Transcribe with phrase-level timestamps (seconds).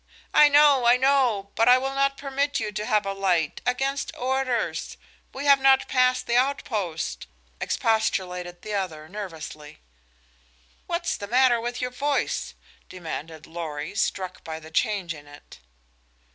[0.33, 0.87] "I know!
[0.87, 1.51] I know!
[1.53, 3.61] But I will not permit you to have a light.
[3.67, 4.97] Against orders.
[5.31, 7.27] We have not passed the outpost,"
[7.59, 9.77] expostulated the other, nervously.
[10.87, 12.55] "What's the matter with your voice,"
[12.89, 15.59] demanded Lorry, struck by the change in it.